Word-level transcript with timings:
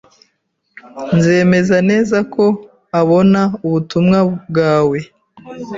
Nzemeza 1.17 1.77
neza 1.89 2.17
ko 2.33 2.43
abona 2.99 3.41
ubutumwa 3.65 4.19
bwawe. 4.49 4.99